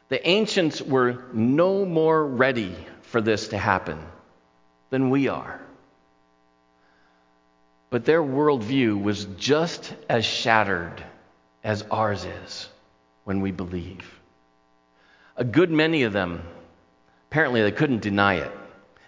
The 0.10 0.28
ancients 0.28 0.82
were 0.82 1.24
no 1.34 1.86
more 1.86 2.26
ready 2.26 2.76
for 3.04 3.22
this 3.22 3.50
to 3.50 3.58
happen 3.58 4.00
than 4.90 5.12
we 5.12 5.28
are. 5.28 5.62
But 7.92 8.06
their 8.06 8.22
worldview 8.22 9.02
was 9.02 9.26
just 9.38 9.94
as 10.10 10.26
shattered 10.26 11.04
as 11.64 11.84
ours 11.92 12.26
is 12.26 12.70
when 13.24 13.42
we 13.42 13.52
believe. 13.52 14.20
A 15.38 15.44
good 15.44 15.72
many 15.72 16.04
of 16.04 16.14
them, 16.14 16.42
apparently, 17.30 17.62
they 17.62 17.72
couldn't 17.72 18.02
deny 18.02 18.36
it. 18.36 18.52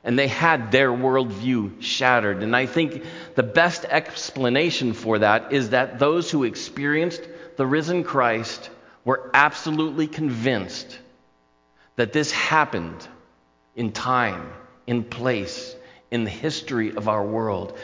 And 0.04 0.18
they 0.18 0.28
had 0.28 0.72
their 0.72 0.90
worldview 0.90 1.82
shattered. 1.82 2.42
And 2.42 2.56
I 2.56 2.66
think 2.66 3.04
the 3.36 3.44
best 3.44 3.86
explanation 3.86 4.94
for 4.94 5.20
that 5.20 5.52
is 5.54 5.72
that 5.72 6.00
those 6.00 6.32
who 6.32 6.44
experienced 6.44 7.22
the 7.58 7.68
risen 7.68 8.04
Christ 8.04 8.72
were 9.04 9.30
absolutely 9.34 10.08
convinced 10.08 11.00
that 11.96 12.14
this 12.14 12.32
happened 12.32 13.08
in 13.76 13.92
time, 13.92 14.52
in 14.88 15.04
place, 15.04 15.76
in 16.10 16.24
the 16.24 16.30
history 16.30 16.96
of 16.96 17.08
our 17.08 17.26
world. 17.26 17.78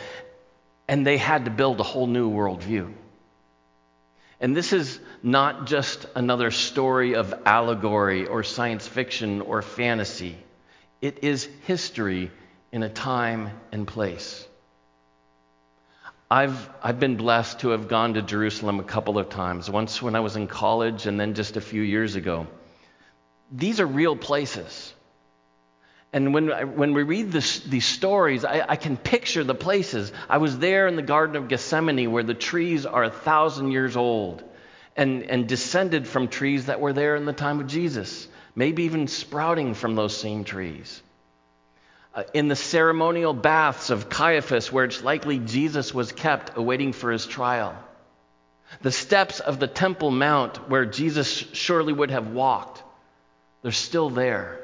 And 0.87 1.05
they 1.05 1.17
had 1.17 1.45
to 1.45 1.51
build 1.51 1.79
a 1.79 1.83
whole 1.83 2.07
new 2.07 2.29
worldview. 2.29 2.93
And 4.39 4.55
this 4.55 4.71
is 4.73 4.99
not 5.23 5.65
just 5.65 6.05
another 6.15 6.51
story 6.51 7.15
of 7.15 7.33
allegory 7.45 8.27
or 8.27 8.43
science 8.43 8.87
fiction 8.87 9.41
or 9.41 9.61
fantasy. 9.61 10.37
It 11.01 11.23
is 11.23 11.49
history 11.65 12.31
in 12.71 12.83
a 12.83 12.89
time 12.89 13.49
and 13.71 13.87
place. 13.87 14.47
I've, 16.29 16.69
I've 16.83 16.99
been 16.99 17.15
blessed 17.15 17.59
to 17.59 17.69
have 17.69 17.87
gone 17.87 18.15
to 18.15 18.21
Jerusalem 18.21 18.79
a 18.79 18.83
couple 18.83 19.17
of 19.17 19.29
times, 19.29 19.69
once 19.69 20.01
when 20.01 20.15
I 20.15 20.19
was 20.19 20.35
in 20.35 20.47
college 20.47 21.07
and 21.07 21.19
then 21.19 21.33
just 21.33 21.55
a 21.55 21.61
few 21.61 21.81
years 21.81 22.15
ago. 22.15 22.47
These 23.51 23.79
are 23.79 23.85
real 23.85 24.15
places. 24.15 24.93
And 26.11 26.33
when, 26.33 26.49
when 26.75 26.93
we 26.93 27.03
read 27.03 27.31
this, 27.31 27.61
these 27.61 27.85
stories, 27.85 28.43
I, 28.43 28.65
I 28.67 28.75
can 28.75 28.97
picture 28.97 29.43
the 29.43 29.55
places. 29.55 30.11
I 30.29 30.37
was 30.37 30.57
there 30.57 30.87
in 30.87 30.95
the 30.95 31.01
Garden 31.01 31.35
of 31.35 31.47
Gethsemane 31.47 32.11
where 32.11 32.23
the 32.23 32.33
trees 32.33 32.85
are 32.85 33.03
a 33.03 33.09
thousand 33.09 33.71
years 33.71 33.95
old 33.95 34.43
and, 34.95 35.23
and 35.23 35.47
descended 35.47 36.07
from 36.07 36.27
trees 36.27 36.65
that 36.65 36.81
were 36.81 36.93
there 36.93 37.15
in 37.15 37.25
the 37.25 37.33
time 37.33 37.59
of 37.59 37.67
Jesus 37.67 38.27
maybe 38.57 38.83
even 38.83 39.07
sprouting 39.07 39.75
from 39.75 39.95
those 39.95 40.17
same 40.17 40.43
trees. 40.43 41.01
Uh, 42.17 42.23
in 42.33 42.47
the 42.47 42.55
ceremonial 42.55 43.31
baths 43.31 43.91
of 43.91 44.09
Caiaphas, 44.09 44.71
where 44.71 44.85
it's 44.85 45.03
likely 45.03 45.37
Jesus 45.37 45.93
was 45.93 46.11
kept 46.11 46.57
awaiting 46.57 46.91
for 46.91 47.11
his 47.11 47.27
trial. 47.27 47.77
The 48.81 48.91
steps 48.91 49.39
of 49.39 49.59
the 49.59 49.67
Temple 49.67 50.09
Mount, 50.09 50.67
where 50.67 50.87
Jesus 50.87 51.29
surely 51.53 51.93
would 51.93 52.09
have 52.09 52.31
walked, 52.31 52.81
they're 53.61 53.71
still 53.71 54.09
there. 54.09 54.59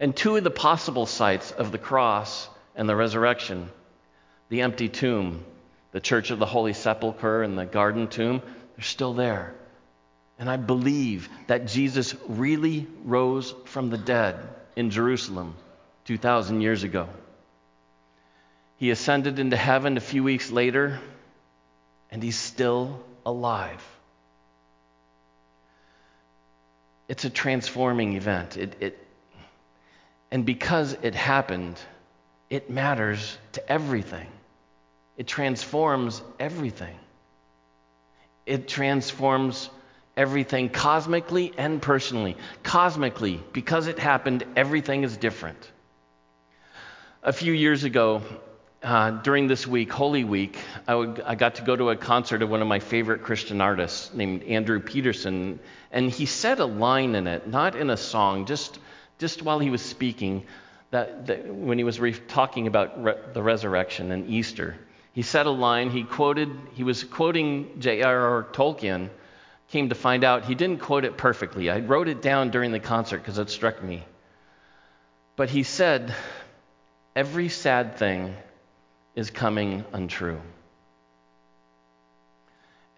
And 0.00 0.16
two 0.16 0.36
of 0.36 0.44
the 0.44 0.50
possible 0.50 1.04
sites 1.04 1.50
of 1.50 1.72
the 1.72 1.78
cross 1.78 2.48
and 2.74 2.88
the 2.88 2.96
resurrection 2.96 3.68
the 4.48 4.62
empty 4.62 4.88
tomb, 4.88 5.44
the 5.92 6.00
Church 6.00 6.30
of 6.30 6.38
the 6.38 6.46
Holy 6.46 6.72
Sepulchre, 6.72 7.42
and 7.42 7.58
the 7.58 7.66
garden 7.66 8.08
tomb, 8.08 8.40
they're 8.76 8.84
still 8.84 9.12
there. 9.12 9.54
And 10.38 10.48
I 10.48 10.56
believe 10.56 11.28
that 11.48 11.66
Jesus 11.66 12.14
really 12.28 12.86
rose 13.04 13.54
from 13.66 13.90
the 13.90 13.98
dead 13.98 14.36
in 14.74 14.88
Jerusalem 14.88 15.54
2,000 16.04 16.60
years 16.60 16.82
ago. 16.82 17.08
He 18.76 18.90
ascended 18.90 19.38
into 19.38 19.56
heaven 19.56 19.96
a 19.96 20.00
few 20.00 20.22
weeks 20.22 20.50
later, 20.50 21.00
and 22.10 22.22
he's 22.22 22.38
still 22.38 23.00
alive. 23.24 23.82
It's 27.08 27.24
a 27.24 27.30
transforming 27.30 28.14
event. 28.14 28.56
It, 28.56 28.76
it, 28.80 29.06
and 30.30 30.44
because 30.44 30.96
it 31.02 31.14
happened, 31.14 31.78
it 32.50 32.70
matters 32.70 33.38
to 33.52 33.72
everything. 33.72 34.26
It 35.16 35.26
transforms 35.26 36.22
everything. 36.40 36.96
It 38.46 38.68
transforms 38.68 39.70
everything 40.16 40.68
cosmically 40.68 41.52
and 41.56 41.80
personally. 41.80 42.36
Cosmically, 42.62 43.40
because 43.52 43.86
it 43.86 43.98
happened, 43.98 44.44
everything 44.56 45.04
is 45.04 45.16
different. 45.16 45.70
A 47.26 47.32
few 47.32 47.54
years 47.54 47.84
ago, 47.84 48.20
uh, 48.82 49.12
during 49.22 49.46
this 49.46 49.66
week, 49.66 49.90
Holy 49.90 50.24
Week, 50.24 50.58
I 50.86 51.34
got 51.34 51.54
to 51.54 51.62
go 51.62 51.74
to 51.74 51.88
a 51.88 51.96
concert 51.96 52.42
of 52.42 52.50
one 52.50 52.60
of 52.60 52.68
my 52.68 52.80
favorite 52.80 53.22
Christian 53.22 53.62
artists 53.62 54.12
named 54.12 54.42
Andrew 54.42 54.78
Peterson, 54.78 55.58
and 55.90 56.10
he 56.10 56.26
said 56.26 56.60
a 56.60 56.66
line 56.66 57.14
in 57.14 57.26
it, 57.26 57.48
not 57.48 57.76
in 57.76 57.88
a 57.88 57.96
song, 57.96 58.44
just, 58.44 58.78
just 59.18 59.40
while 59.40 59.58
he 59.58 59.70
was 59.70 59.80
speaking, 59.80 60.44
that, 60.90 61.26
that 61.28 61.46
when 61.46 61.78
he 61.78 61.84
was 61.84 61.98
re- 61.98 62.12
talking 62.12 62.66
about 62.66 63.02
re- 63.02 63.16
the 63.32 63.42
resurrection 63.42 64.12
and 64.12 64.28
Easter. 64.28 64.76
He 65.14 65.22
said 65.22 65.46
a 65.46 65.50
line, 65.50 65.88
he 65.88 66.02
quoted, 66.04 66.50
he 66.74 66.84
was 66.84 67.04
quoting 67.04 67.80
J.R.R. 67.80 68.48
Tolkien, 68.52 69.08
came 69.68 69.88
to 69.88 69.94
find 69.94 70.24
out 70.24 70.44
he 70.44 70.54
didn't 70.54 70.82
quote 70.82 71.06
it 71.06 71.16
perfectly. 71.16 71.70
I 71.70 71.78
wrote 71.78 72.08
it 72.08 72.20
down 72.20 72.50
during 72.50 72.70
the 72.70 72.80
concert 72.80 73.20
because 73.20 73.38
it 73.38 73.48
struck 73.48 73.82
me. 73.82 74.04
But 75.36 75.48
he 75.48 75.62
said, 75.62 76.14
Every 77.16 77.48
sad 77.48 77.96
thing 77.96 78.34
is 79.14 79.30
coming 79.30 79.84
untrue. 79.92 80.40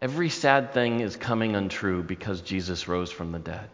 Every 0.01 0.29
sad 0.29 0.73
thing 0.73 1.01
is 1.01 1.17
coming 1.17 1.55
untrue 1.55 2.03
because 2.03 2.41
Jesus 2.41 2.89
rose 2.89 3.11
from 3.11 3.33
the 3.33 3.39
dead. 3.39 3.69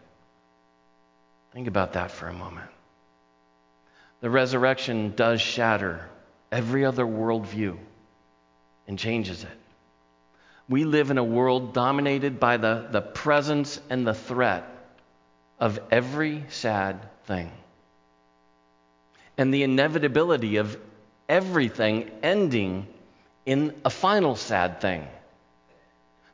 Think 1.53 1.67
about 1.67 1.93
that 1.93 2.11
for 2.11 2.27
a 2.27 2.33
moment. 2.33 2.69
The 4.21 4.29
resurrection 4.29 5.13
does 5.15 5.41
shatter 5.41 6.09
every 6.51 6.85
other 6.85 7.05
worldview 7.05 7.77
and 8.87 8.97
changes 8.97 9.43
it. 9.43 9.57
We 10.69 10.85
live 10.85 11.11
in 11.11 11.17
a 11.17 11.23
world 11.23 11.73
dominated 11.73 12.39
by 12.39 12.57
the, 12.57 12.87
the 12.89 13.01
presence 13.01 13.79
and 13.89 14.07
the 14.07 14.13
threat 14.13 14.65
of 15.59 15.79
every 15.91 16.45
sad 16.49 16.99
thing. 17.25 17.51
And 19.37 19.53
the 19.53 19.63
inevitability 19.63 20.57
of 20.57 20.77
everything 21.27 22.11
ending 22.21 22.87
in 23.45 23.73
a 23.83 23.89
final 23.89 24.35
sad 24.35 24.81
thing. 24.81 25.07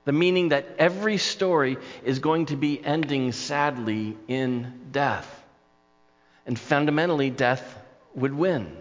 The 0.06 0.12
meaning 0.12 0.50
that 0.50 0.76
every 0.78 1.18
story 1.18 1.78
is 2.04 2.20
going 2.20 2.48
to 2.48 2.56
be 2.56 2.84
ending 2.84 3.32
sadly 3.32 4.18
in 4.28 4.90
death. 4.92 5.28
And 6.46 6.58
fundamentally, 6.58 7.30
death 7.30 7.78
would 8.16 8.34
win 8.34 8.76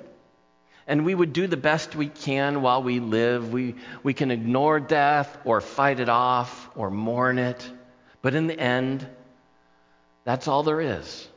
and 0.88 1.04
we 1.04 1.14
would 1.14 1.34
do 1.34 1.46
the 1.46 1.58
best 1.58 1.94
we 1.94 2.08
can 2.08 2.62
while 2.62 2.82
we 2.82 2.98
live. 2.98 3.52
We, 3.52 3.74
we 4.02 4.14
can 4.14 4.30
ignore 4.30 4.80
death 4.80 5.38
or 5.44 5.60
fight 5.60 6.00
it 6.00 6.08
off 6.08 6.70
or 6.74 6.90
mourn 6.90 7.38
it. 7.38 7.70
But 8.22 8.34
in 8.34 8.46
the 8.46 8.58
end, 8.58 9.06
that's 10.24 10.48
all 10.48 10.62
there 10.62 10.80
is. 10.80 11.27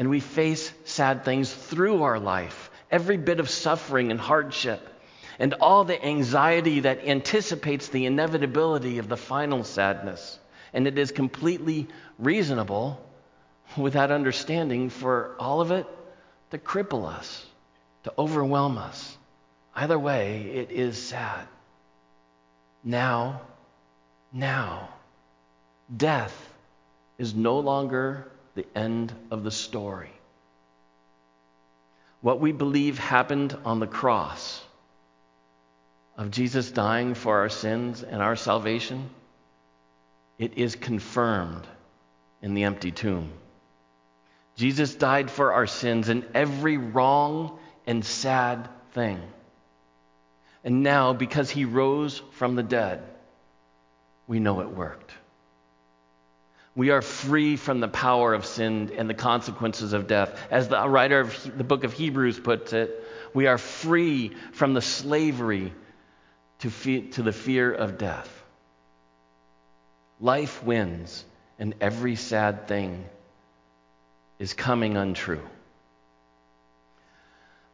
And 0.00 0.08
we 0.08 0.20
face 0.20 0.72
sad 0.86 1.26
things 1.26 1.52
through 1.52 2.04
our 2.04 2.18
life, 2.18 2.70
every 2.90 3.18
bit 3.18 3.38
of 3.38 3.50
suffering 3.50 4.10
and 4.10 4.18
hardship, 4.18 4.80
and 5.38 5.52
all 5.52 5.84
the 5.84 6.02
anxiety 6.02 6.80
that 6.80 7.06
anticipates 7.06 7.88
the 7.88 8.06
inevitability 8.06 8.96
of 8.96 9.10
the 9.10 9.18
final 9.18 9.62
sadness. 9.62 10.38
And 10.72 10.86
it 10.86 10.98
is 10.98 11.12
completely 11.12 11.86
reasonable 12.18 12.98
without 13.76 14.10
understanding 14.10 14.88
for 14.88 15.36
all 15.38 15.60
of 15.60 15.70
it 15.70 15.86
to 16.52 16.56
cripple 16.56 17.06
us, 17.06 17.44
to 18.04 18.14
overwhelm 18.18 18.78
us. 18.78 19.18
Either 19.76 19.98
way, 19.98 20.50
it 20.54 20.70
is 20.70 20.96
sad. 20.96 21.46
Now, 22.82 23.42
now, 24.32 24.88
death 25.94 26.34
is 27.18 27.34
no 27.34 27.58
longer 27.58 28.32
the 28.54 28.66
end 28.74 29.12
of 29.30 29.44
the 29.44 29.50
story. 29.50 30.10
What 32.20 32.40
we 32.40 32.52
believe 32.52 32.98
happened 32.98 33.56
on 33.64 33.80
the 33.80 33.86
cross 33.86 34.62
of 36.16 36.30
Jesus 36.30 36.70
dying 36.70 37.14
for 37.14 37.38
our 37.38 37.48
sins 37.48 38.02
and 38.02 38.20
our 38.20 38.36
salvation, 38.36 39.08
it 40.38 40.58
is 40.58 40.76
confirmed 40.76 41.66
in 42.42 42.54
the 42.54 42.64
empty 42.64 42.90
tomb. 42.90 43.32
Jesus 44.56 44.94
died 44.94 45.30
for 45.30 45.54
our 45.54 45.66
sins 45.66 46.10
and 46.10 46.26
every 46.34 46.76
wrong 46.76 47.58
and 47.86 48.04
sad 48.04 48.68
thing. 48.92 49.20
And 50.62 50.82
now, 50.82 51.14
because 51.14 51.48
he 51.48 51.64
rose 51.64 52.20
from 52.32 52.54
the 52.54 52.62
dead, 52.62 53.02
we 54.26 54.38
know 54.38 54.60
it 54.60 54.68
worked. 54.68 55.09
We 56.80 56.88
are 56.88 57.02
free 57.02 57.56
from 57.56 57.80
the 57.80 57.88
power 57.88 58.32
of 58.32 58.46
sin 58.46 58.92
and 58.96 59.06
the 59.06 59.12
consequences 59.12 59.92
of 59.92 60.06
death. 60.06 60.34
As 60.50 60.68
the 60.68 60.88
writer 60.88 61.20
of 61.20 61.58
the 61.58 61.62
book 61.62 61.84
of 61.84 61.92
Hebrews 61.92 62.40
puts 62.40 62.72
it, 62.72 63.04
we 63.34 63.48
are 63.48 63.58
free 63.58 64.30
from 64.52 64.72
the 64.72 64.80
slavery 64.80 65.74
to, 66.60 66.70
fe- 66.70 67.08
to 67.08 67.22
the 67.22 67.32
fear 67.32 67.70
of 67.70 67.98
death. 67.98 68.30
Life 70.20 70.64
wins, 70.64 71.22
and 71.58 71.74
every 71.82 72.16
sad 72.16 72.66
thing 72.66 73.04
is 74.38 74.54
coming 74.54 74.96
untrue. 74.96 75.46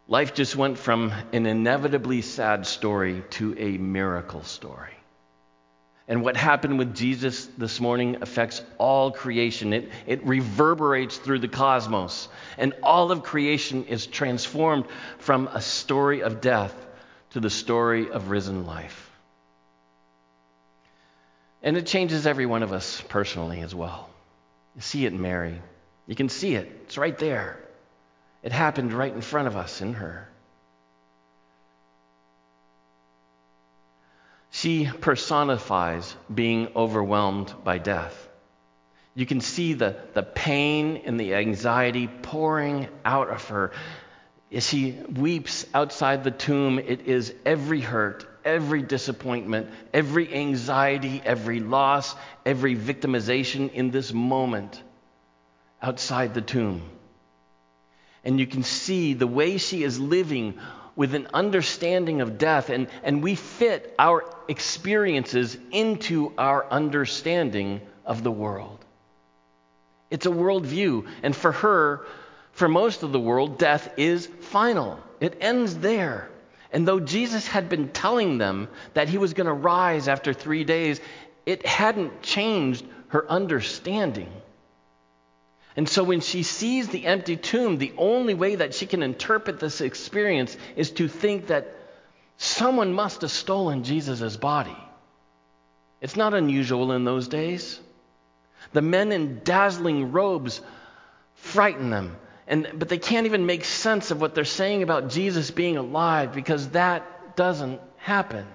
Life 0.09 0.35
just 0.35 0.57
went 0.57 0.79
from 0.79 1.13
an 1.33 1.47
inevitably 1.47 2.23
sad 2.23 2.67
story 2.67 3.23
to 3.39 3.55
a 3.57 3.79
miracle 3.79 4.43
story. 4.43 4.97
And 6.09 6.23
what 6.23 6.37
happened 6.37 6.79
with 6.79 6.95
Jesus 6.95 7.47
this 7.59 7.81
morning 7.81 8.19
affects 8.23 8.63
all 8.79 9.11
creation. 9.11 9.73
It, 9.73 9.91
it 10.07 10.25
reverberates 10.25 11.17
through 11.17 11.41
the 11.41 11.49
cosmos. 11.49 12.29
And 12.59 12.75
all 12.83 13.11
of 13.11 13.25
creation 13.25 13.85
is 13.87 14.07
transformed 14.07 14.87
from 15.19 15.49
a 15.49 15.61
story 15.61 16.23
of 16.23 16.41
death 16.41 16.75
to 17.31 17.41
the 17.41 17.51
story 17.51 18.09
of 18.09 18.31
risen 18.31 18.67
life. 18.67 19.11
And 21.61 21.77
it 21.77 21.87
changes 21.87 22.27
every 22.27 22.47
one 22.47 22.63
of 22.63 22.73
us 22.73 23.03
personally 23.09 23.61
as 23.63 23.75
well. 23.75 24.09
You 24.77 24.83
see 24.83 25.07
it 25.07 25.13
in 25.13 25.21
Mary. 25.21 25.61
You 26.07 26.15
can 26.15 26.29
see 26.29 26.55
it, 26.55 26.71
it's 26.85 26.97
right 26.97 27.19
there. 27.19 27.59
It 28.45 28.53
happened 28.53 28.93
right 28.93 29.13
in 29.13 29.23
front 29.23 29.49
of 29.49 29.57
us 29.57 29.81
in 29.81 29.95
her. 29.95 30.29
She 34.57 34.87
personifies 34.87 36.17
being 36.35 36.69
overwhelmed 36.75 37.53
by 37.63 37.77
death. 37.77 38.27
You 39.15 39.27
can 39.27 39.43
see 39.43 39.75
the, 39.75 39.97
the 40.15 40.23
pain 40.23 41.03
and 41.05 41.21
the 41.21 41.35
anxiety 41.35 42.07
pouring 42.07 42.89
out 43.05 43.29
of 43.29 43.47
her. 43.49 43.73
As 44.51 44.67
she 44.67 44.93
weeps 44.93 45.67
outside 45.75 46.25
the 46.25 46.31
tomb, 46.31 46.79
it 46.79 47.03
is 47.03 47.35
every 47.45 47.83
hurt, 47.83 48.25
every 48.47 48.81
disappointment, 48.81 49.69
every 49.93 50.33
anxiety, 50.33 51.21
every 51.23 51.61
loss, 51.61 52.15
every 52.47 52.75
victimization 52.75 53.71
in 53.75 53.91
this 53.91 54.11
moment 54.11 54.83
outside 55.83 56.33
the 56.33 56.41
tomb. 56.41 56.81
And 58.25 58.41
you 58.41 58.47
can 58.47 58.63
see 58.63 59.13
the 59.13 59.27
way 59.27 59.59
she 59.59 59.83
is 59.83 60.01
living 60.01 60.59
with 60.97 61.15
an 61.15 61.29
understanding 61.35 62.23
of 62.23 62.39
death, 62.39 62.71
and, 62.71 62.89
and 63.05 63.23
we 63.23 63.35
fit 63.35 63.95
our 63.99 64.25
experiences 64.49 65.57
into 65.71 66.33
our 66.39 66.67
understanding 66.71 67.83
of 68.05 68.23
the 68.23 68.31
world. 68.31 68.85
It's 70.11 70.27
a 70.27 70.31
worldview, 70.31 71.07
and 71.23 71.37
for 71.37 71.53
her, 71.53 72.07
for 72.53 72.69
most 72.69 73.03
of 73.03 73.13
the 73.13 73.21
world, 73.21 73.59
death 73.59 73.93
is 73.99 74.27
final. 74.27 74.99
It 75.21 75.37
ends 75.41 75.77
there. 75.77 76.31
And 76.73 76.89
though 76.89 77.01
Jesus 77.01 77.47
had 77.47 77.69
been 77.69 77.89
telling 77.91 78.39
them 78.39 78.69
that 78.95 79.09
he 79.09 79.19
was 79.19 79.35
going 79.35 79.47
to 79.47 79.53
rise 79.53 80.09
after 80.09 80.33
three 80.33 80.65
days, 80.65 81.01
it 81.45 81.67
hadn't 81.67 82.23
changed 82.23 82.87
her 83.09 83.31
understanding. 83.31 84.33
And 85.77 85.87
so 85.89 86.03
when 86.03 86.21
she 86.21 86.43
sees 86.43 86.89
the 86.89 87.07
empty 87.07 87.37
tomb, 87.37 87.77
the 87.77 87.93
only 87.99 88.33
way 88.33 88.55
that 88.57 88.75
she 88.75 88.87
can 88.87 89.03
interpret 89.03 89.61
this 89.61 89.83
experience 89.83 90.57
is 90.75 90.91
to 90.93 91.07
think 91.07 91.49
that 91.49 91.71
someone 92.39 92.95
must 92.95 93.21
have 93.21 93.31
stolen 93.31 93.85
Jesus' 93.85 94.39
body. 94.39 94.77
It's 96.01 96.17
not 96.17 96.33
unusual 96.33 96.93
in 96.93 97.05
those 97.05 97.29
days. 97.29 97.79
The 98.73 98.83
men 98.83 99.13
in 99.13 99.43
dazzling 99.45 100.13
robes 100.13 100.61
frighten 101.35 101.91
them, 101.91 102.17
and, 102.47 102.71
but 102.75 102.89
they 102.89 102.99
can't 102.99 103.27
even 103.27 103.45
make 103.45 103.65
sense 103.65 104.11
of 104.11 104.21
what 104.21 104.35
they're 104.35 104.45
saying 104.45 104.83
about 104.83 105.11
Jesus 105.11 105.51
being 105.51 105.77
alive 105.77 106.33
because 106.33 106.71
that 106.71 107.37
doesn't 107.37 107.81
happen. 107.97 108.47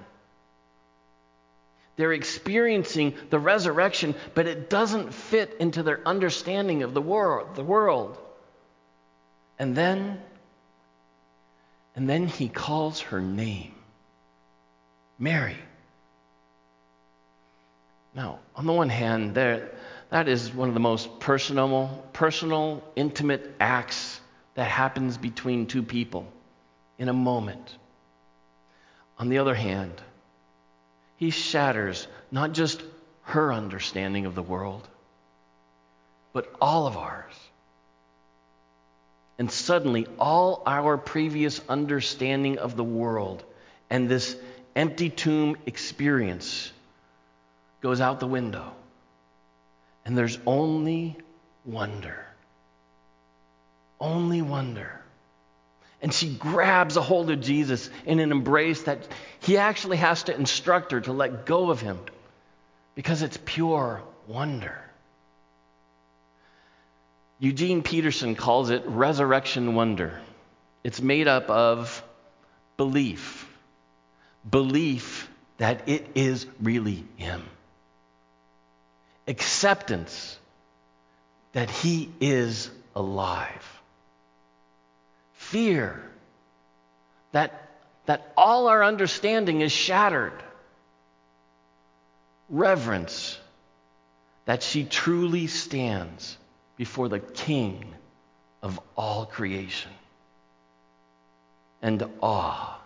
They're 1.95 2.13
experiencing 2.13 3.15
the 3.29 3.39
resurrection, 3.39 4.15
but 4.33 4.47
it 4.47 4.69
doesn't 4.69 5.13
fit 5.13 5.57
into 5.59 5.83
their 5.83 5.99
understanding 6.07 6.83
of 6.83 6.93
the 6.93 7.01
world, 7.01 7.55
the 7.55 7.63
world. 7.63 8.17
And 9.59 9.75
then 9.75 10.21
and 11.95 12.09
then 12.09 12.27
he 12.27 12.47
calls 12.47 13.01
her 13.01 13.19
name. 13.19 13.75
Mary. 15.19 15.57
Now, 18.15 18.39
on 18.55 18.65
the 18.65 18.73
one 18.73 18.89
hand, 18.89 19.35
there 19.35 19.69
that 20.09 20.27
is 20.27 20.53
one 20.53 20.67
of 20.67 20.73
the 20.73 20.81
most 20.81 21.19
personal, 21.19 22.03
personal, 22.11 22.83
intimate 22.95 23.55
acts 23.59 24.19
that 24.55 24.65
happens 24.65 25.17
between 25.17 25.67
two 25.67 25.83
people 25.83 26.27
in 26.97 27.07
a 27.07 27.13
moment. 27.13 27.77
On 29.17 29.29
the 29.29 29.37
other 29.37 29.55
hand, 29.55 29.93
he 31.21 31.29
shatters 31.29 32.07
not 32.31 32.51
just 32.51 32.81
her 33.21 33.53
understanding 33.53 34.25
of 34.25 34.33
the 34.33 34.41
world, 34.41 34.87
but 36.33 36.51
all 36.59 36.87
of 36.87 36.97
ours. 36.97 37.35
And 39.37 39.51
suddenly, 39.51 40.07
all 40.17 40.63
our 40.65 40.97
previous 40.97 41.61
understanding 41.69 42.57
of 42.57 42.75
the 42.75 42.83
world 42.83 43.43
and 43.87 44.09
this 44.09 44.35
empty 44.75 45.11
tomb 45.11 45.57
experience 45.67 46.71
goes 47.81 48.01
out 48.01 48.19
the 48.19 48.25
window. 48.25 48.73
And 50.05 50.17
there's 50.17 50.39
only 50.47 51.17
wonder. 51.65 52.25
Only 53.99 54.41
wonder. 54.41 55.03
And 56.01 56.13
she 56.13 56.33
grabs 56.33 56.97
a 56.97 57.01
hold 57.01 57.29
of 57.29 57.41
Jesus 57.41 57.89
in 58.05 58.19
an 58.19 58.31
embrace 58.31 58.83
that 58.83 59.07
he 59.39 59.57
actually 59.57 59.97
has 59.97 60.23
to 60.23 60.35
instruct 60.35 60.91
her 60.91 61.01
to 61.01 61.13
let 61.13 61.45
go 61.45 61.69
of 61.69 61.79
him 61.79 61.99
because 62.95 63.21
it's 63.21 63.37
pure 63.45 64.01
wonder. 64.27 64.79
Eugene 67.39 67.83
Peterson 67.83 68.35
calls 68.35 68.69
it 68.71 68.83
resurrection 68.85 69.75
wonder. 69.75 70.19
It's 70.83 71.01
made 71.01 71.27
up 71.27 71.49
of 71.49 72.03
belief, 72.77 73.47
belief 74.49 75.29
that 75.57 75.87
it 75.87 76.07
is 76.15 76.47
really 76.61 77.03
him, 77.17 77.43
acceptance 79.27 80.39
that 81.53 81.69
he 81.69 82.09
is 82.19 82.71
alive 82.95 83.80
fear 85.51 86.01
that, 87.33 87.69
that 88.05 88.31
all 88.37 88.69
our 88.69 88.81
understanding 88.83 89.59
is 89.59 89.71
shattered, 89.73 90.41
reverence 92.49 93.37
that 94.45 94.63
she 94.63 94.85
truly 94.85 95.47
stands 95.47 96.37
before 96.77 97.09
the 97.09 97.19
King 97.19 97.83
of 98.63 98.79
all 98.95 99.25
creation, 99.25 99.91
and 101.81 102.01
awe, 102.21 102.79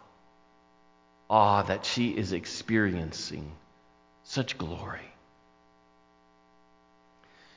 awe 1.29 1.61
that 1.61 1.85
she 1.85 2.09
is 2.09 2.33
experiencing 2.33 3.51
such 4.23 4.57
glory. 4.57 5.11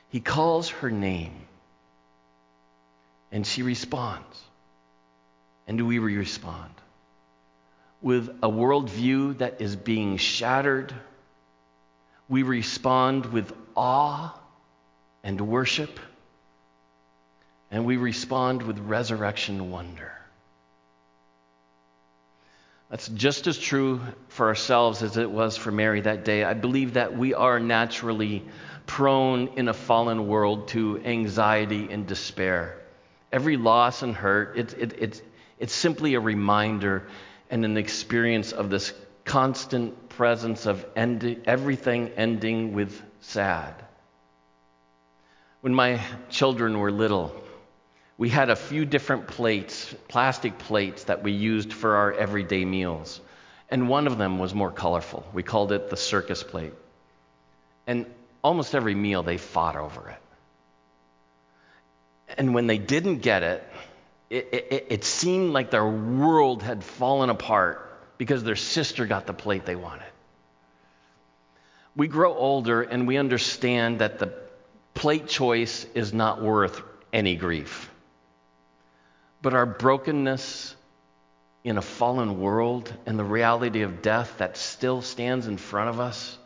He 0.09 0.19
calls 0.19 0.69
her 0.69 0.91
name, 0.91 1.33
and 3.31 3.45
she 3.45 3.63
responds. 3.63 4.48
And 5.69 5.77
do 5.77 5.85
we 5.85 5.99
respond? 5.99 6.73
With 8.01 8.29
a 8.41 8.49
worldview 8.49 9.37
that 9.37 9.61
is 9.61 9.75
being 9.75 10.17
shattered, 10.17 10.93
we 12.27 12.43
respond 12.43 13.27
with 13.27 13.53
awe 13.77 14.37
and 15.23 15.39
worship 15.39 15.99
And 17.71 17.85
we 17.85 17.97
respond 17.97 18.63
with 18.63 18.79
resurrection 18.79 19.69
wonder. 19.71 20.11
That's 22.89 23.07
just 23.09 23.45
as 23.45 23.59
true 23.59 24.01
for 24.29 24.47
ourselves 24.47 25.03
as 25.03 25.17
it 25.17 25.29
was 25.29 25.55
for 25.55 25.71
Mary 25.71 26.01
that 26.01 26.25
day. 26.25 26.43
I 26.43 26.55
believe 26.55 26.95
that 26.95 27.15
we 27.15 27.35
are 27.35 27.59
naturally 27.59 28.43
prone 28.87 29.49
in 29.49 29.67
a 29.67 29.73
fallen 29.73 30.27
world 30.27 30.69
to 30.69 30.99
anxiety 31.05 31.89
and 31.91 32.07
despair. 32.07 32.75
Every 33.31 33.57
loss 33.57 34.01
and 34.01 34.15
hurt, 34.15 34.57
it, 34.57 34.73
it, 34.73 34.93
it's, 34.97 35.21
it's 35.59 35.73
simply 35.73 36.15
a 36.15 36.19
reminder 36.19 37.03
and 37.49 37.65
an 37.65 37.77
experience 37.77 38.51
of 38.51 38.69
this 38.69 38.93
constant 39.25 40.09
presence 40.09 40.65
of 40.65 40.85
everything 40.95 42.09
ending 42.15 42.73
with 42.73 43.01
sad. 43.21 43.75
When 45.61 45.75
my 45.75 46.01
children 46.29 46.79
were 46.79 46.91
little, 46.91 47.35
we 48.17 48.29
had 48.29 48.49
a 48.49 48.55
few 48.55 48.85
different 48.85 49.27
plates, 49.27 49.93
plastic 50.07 50.57
plates, 50.57 51.05
that 51.05 51.23
we 51.23 51.31
used 51.31 51.73
for 51.73 51.95
our 51.95 52.13
everyday 52.13 52.65
meals. 52.65 53.21
And 53.69 53.87
one 53.87 54.07
of 54.07 54.17
them 54.17 54.39
was 54.39 54.53
more 54.53 54.71
colorful. 54.71 55.25
We 55.33 55.43
called 55.43 55.71
it 55.71 55.89
the 55.89 55.97
circus 55.97 56.43
plate. 56.43 56.73
And 57.85 58.05
almost 58.43 58.73
every 58.73 58.95
meal 58.95 59.23
they 59.23 59.37
fought 59.37 59.75
over 59.75 60.09
it. 60.09 60.21
And 62.37 62.53
when 62.53 62.67
they 62.67 62.77
didn't 62.77 63.19
get 63.19 63.43
it, 63.43 63.63
it, 64.29 64.49
it, 64.53 64.87
it 64.89 65.03
seemed 65.03 65.51
like 65.51 65.71
their 65.71 65.87
world 65.87 66.61
had 66.61 66.83
fallen 66.83 67.29
apart 67.29 67.85
because 68.17 68.43
their 68.43 68.55
sister 68.55 69.07
got 69.07 69.25
the 69.25 69.33
plate 69.33 69.65
they 69.65 69.75
wanted. 69.75 70.05
We 71.95 72.07
grow 72.07 72.35
older 72.35 72.81
and 72.81 73.07
we 73.07 73.17
understand 73.17 73.99
that 73.99 74.19
the 74.19 74.33
plate 74.93 75.27
choice 75.27 75.85
is 75.95 76.13
not 76.13 76.41
worth 76.41 76.81
any 77.11 77.35
grief. 77.35 77.89
But 79.41 79.53
our 79.53 79.65
brokenness 79.65 80.75
in 81.63 81.77
a 81.77 81.81
fallen 81.81 82.39
world 82.39 82.93
and 83.05 83.17
the 83.17 83.23
reality 83.23 83.81
of 83.81 84.01
death 84.01 84.37
that 84.37 84.57
still 84.57 85.01
stands 85.01 85.47
in 85.47 85.57
front 85.57 85.89
of 85.89 85.99
us, 85.99 86.37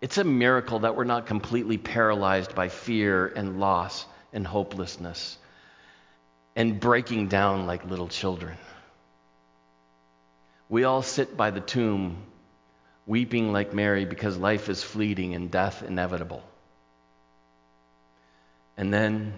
it's 0.00 0.16
a 0.16 0.24
miracle 0.24 0.80
that 0.80 0.96
we're 0.96 1.04
not 1.04 1.26
completely 1.26 1.76
paralyzed 1.76 2.54
by 2.54 2.68
fear 2.68 3.26
and 3.26 3.60
loss 3.60 4.06
and 4.32 4.46
hopelessness 4.46 5.36
and 6.56 6.80
breaking 6.80 7.28
down 7.28 7.66
like 7.66 7.84
little 7.84 8.08
children. 8.08 8.56
We 10.68 10.84
all 10.84 11.02
sit 11.02 11.36
by 11.36 11.50
the 11.50 11.60
tomb 11.60 12.16
weeping 13.06 13.52
like 13.52 13.74
Mary 13.74 14.04
because 14.04 14.36
life 14.36 14.68
is 14.68 14.82
fleeting 14.82 15.34
and 15.34 15.50
death 15.50 15.82
inevitable. 15.82 16.42
And 18.76 18.92
then 18.92 19.34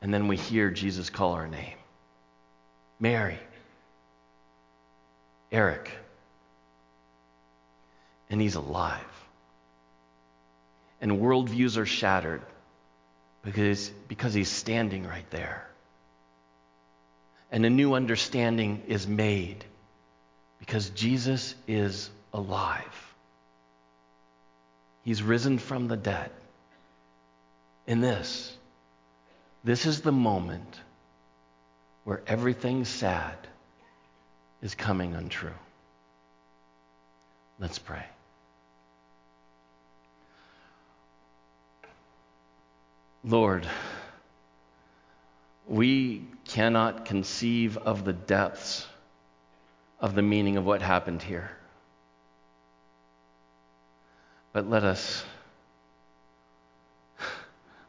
and 0.00 0.12
then 0.12 0.28
we 0.28 0.36
hear 0.36 0.70
Jesus 0.70 1.10
call 1.10 1.32
our 1.32 1.48
name 1.48 1.76
Mary, 3.00 3.38
Eric. 5.50 5.90
And 8.28 8.40
he's 8.40 8.56
alive. 8.56 9.00
And 11.00 11.12
worldviews 11.12 11.76
are 11.76 11.86
shattered 11.86 12.42
because, 13.42 13.88
because 14.08 14.34
he's 14.34 14.48
standing 14.48 15.06
right 15.06 15.28
there. 15.30 15.66
And 17.50 17.64
a 17.64 17.70
new 17.70 17.94
understanding 17.94 18.82
is 18.88 19.06
made 19.06 19.64
because 20.58 20.90
Jesus 20.90 21.54
is 21.66 22.10
alive. 22.32 23.14
He's 25.04 25.22
risen 25.22 25.58
from 25.58 25.88
the 25.88 25.96
dead. 25.96 26.30
In 27.86 28.00
this, 28.00 28.56
this 29.62 29.86
is 29.86 30.00
the 30.00 30.12
moment 30.12 30.80
where 32.02 32.20
everything 32.26 32.84
sad 32.84 33.36
is 34.62 34.74
coming 34.74 35.14
untrue. 35.14 35.54
Let's 37.60 37.78
pray. 37.78 38.04
Lord, 43.24 43.66
we 45.66 46.22
cannot 46.48 47.04
conceive 47.04 47.76
of 47.76 48.04
the 48.04 48.12
depths 48.12 48.86
of 50.00 50.14
the 50.14 50.22
meaning 50.22 50.56
of 50.56 50.64
what 50.64 50.82
happened 50.82 51.22
here. 51.22 51.50
But 54.52 54.68
let 54.68 54.84
us 54.84 55.24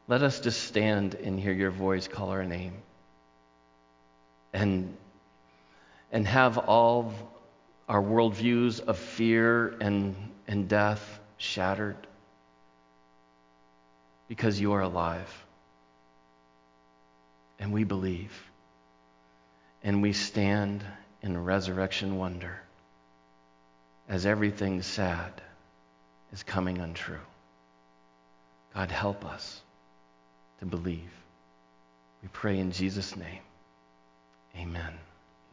let 0.08 0.22
us 0.22 0.40
just 0.40 0.64
stand 0.64 1.14
and 1.14 1.38
hear 1.38 1.52
your 1.52 1.70
voice 1.70 2.08
call 2.08 2.30
our 2.30 2.44
name. 2.44 2.72
And, 4.54 4.96
and 6.10 6.26
have 6.26 6.56
all 6.56 7.12
our 7.88 8.02
worldviews 8.02 8.80
of 8.80 8.96
fear 8.96 9.76
and, 9.82 10.16
and 10.46 10.66
death 10.66 11.20
shattered 11.36 11.98
because 14.28 14.58
you 14.58 14.72
are 14.72 14.80
alive. 14.80 15.44
And 17.58 17.70
we 17.70 17.84
believe. 17.84 18.47
And 19.82 20.02
we 20.02 20.12
stand 20.12 20.84
in 21.22 21.44
resurrection 21.44 22.16
wonder 22.16 22.60
as 24.08 24.26
everything 24.26 24.82
sad 24.82 25.32
is 26.32 26.42
coming 26.42 26.78
untrue. 26.78 27.20
God, 28.74 28.90
help 28.90 29.24
us 29.24 29.60
to 30.60 30.66
believe. 30.66 31.12
We 32.22 32.28
pray 32.32 32.58
in 32.58 32.72
Jesus' 32.72 33.16
name. 33.16 33.42
Amen. 34.56 34.94